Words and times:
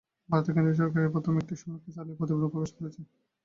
ভারতের 0.29 0.53
কেন্দ্রীয় 0.55 0.77
সরকার 0.79 1.01
এই 1.01 1.13
প্রথম 1.15 1.33
একটি 1.37 1.53
সমীক্ষা 1.61 1.91
চালিয়ে 1.95 2.17
প্রতিবেদন 2.19 2.49
প্রকাশ 2.53 2.71
করেছে। 2.77 3.01